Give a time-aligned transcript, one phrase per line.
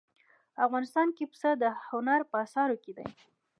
[0.65, 3.07] افغانستان کې پسه د هنر په اثار کې دي.